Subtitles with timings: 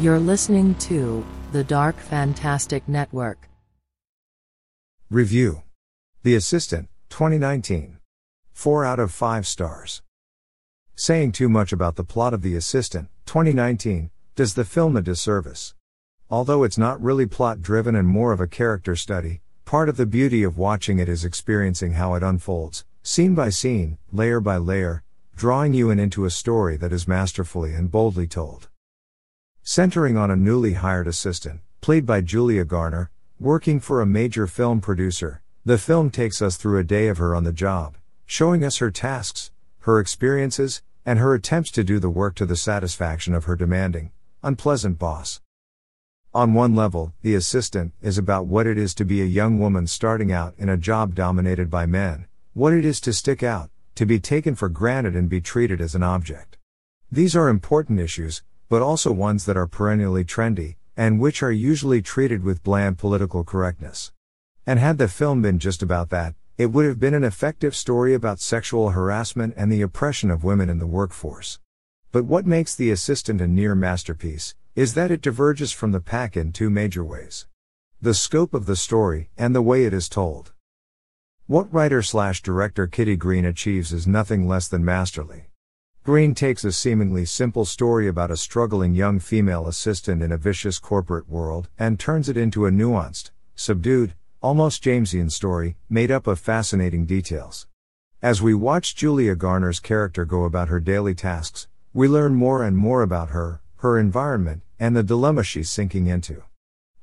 [0.00, 3.48] You're listening to the Dark Fantastic Network.
[5.10, 5.62] Review
[6.22, 7.98] The Assistant, 2019.
[8.52, 10.02] 4 out of 5 stars.
[10.94, 15.74] Saying too much about the plot of The Assistant, 2019, does the film a disservice.
[16.30, 20.06] Although it's not really plot driven and more of a character study, part of the
[20.06, 25.02] beauty of watching it is experiencing how it unfolds, scene by scene, layer by layer,
[25.34, 28.68] drawing you in into a story that is masterfully and boldly told.
[29.70, 34.80] Centering on a newly hired assistant, played by Julia Garner, working for a major film
[34.80, 38.78] producer, the film takes us through a day of her on the job, showing us
[38.78, 39.50] her tasks,
[39.80, 44.10] her experiences, and her attempts to do the work to the satisfaction of her demanding,
[44.42, 45.42] unpleasant boss.
[46.32, 49.86] On one level, The Assistant is about what it is to be a young woman
[49.86, 54.06] starting out in a job dominated by men, what it is to stick out, to
[54.06, 56.56] be taken for granted and be treated as an object.
[57.12, 62.02] These are important issues, but also ones that are perennially trendy, and which are usually
[62.02, 64.12] treated with bland political correctness.
[64.66, 68.14] And had the film been just about that, it would have been an effective story
[68.14, 71.60] about sexual harassment and the oppression of women in the workforce.
[72.10, 76.36] But what makes The Assistant a near masterpiece is that it diverges from the pack
[76.36, 77.46] in two major ways
[78.00, 80.52] the scope of the story and the way it is told.
[81.46, 85.47] What writer slash director Kitty Green achieves is nothing less than masterly.
[86.08, 90.78] Green takes a seemingly simple story about a struggling young female assistant in a vicious
[90.78, 96.38] corporate world and turns it into a nuanced, subdued, almost Jamesian story, made up of
[96.40, 97.66] fascinating details.
[98.22, 102.78] As we watch Julia Garner's character go about her daily tasks, we learn more and
[102.78, 106.42] more about her, her environment, and the dilemma she's sinking into.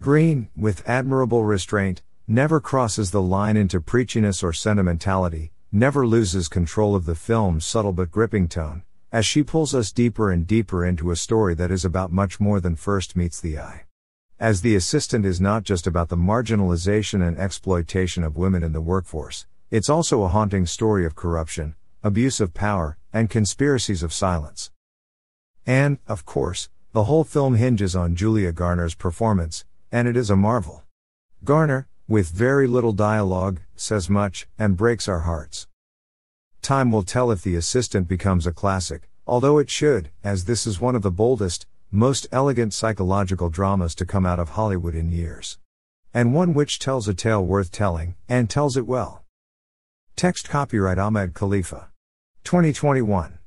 [0.00, 6.94] Green, with admirable restraint, never crosses the line into preachiness or sentimentality, never loses control
[6.94, 11.10] of the film's subtle but gripping tone, as she pulls us deeper and deeper into
[11.10, 13.82] a story that is about much more than first meets the eye.
[14.40, 18.80] As the assistant is not just about the marginalization and exploitation of women in the
[18.80, 24.70] workforce, it's also a haunting story of corruption, abuse of power, and conspiracies of silence.
[25.66, 30.36] And, of course, the whole film hinges on Julia Garner's performance, and it is a
[30.36, 30.82] marvel.
[31.44, 35.68] Garner, with very little dialogue, says much, and breaks our hearts.
[36.62, 40.80] Time will tell if The Assistant becomes a classic, although it should, as this is
[40.80, 45.58] one of the boldest, most elegant psychological dramas to come out of Hollywood in years.
[46.14, 49.24] And one which tells a tale worth telling, and tells it well.
[50.14, 51.88] Text copyright Ahmed Khalifa.
[52.44, 53.40] 2021.